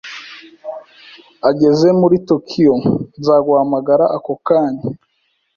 Ageze 1.49 1.87
muri 2.01 2.15
Tokiyo, 2.29 2.75
nzaguhamagara 3.19 4.05
ako 4.17 4.33
kanya 4.47 4.83